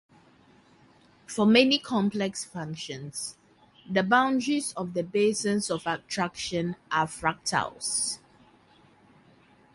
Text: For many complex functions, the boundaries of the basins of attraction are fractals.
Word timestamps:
For 1.27 1.45
many 1.45 1.77
complex 1.77 2.43
functions, 2.43 3.37
the 3.87 4.01
boundaries 4.01 4.73
of 4.75 4.95
the 4.95 5.03
basins 5.03 5.69
of 5.69 5.85
attraction 5.85 6.75
are 6.91 7.05
fractals. 7.05 8.17